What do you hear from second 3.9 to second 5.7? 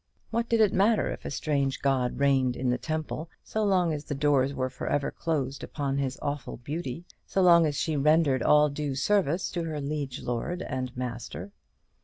as the doors were for ever closed